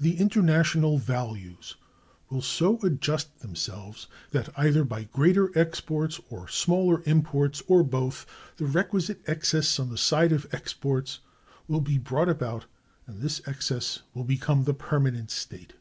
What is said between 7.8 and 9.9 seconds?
both, the requisite excess on